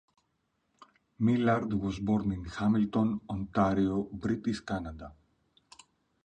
Millard 1.19 1.71
was 1.73 1.99
born 1.99 2.31
in 2.31 2.43
Hamilton, 2.45 3.21
Ontario, 3.29 4.01
British 4.11 4.59
Canada. 4.61 5.13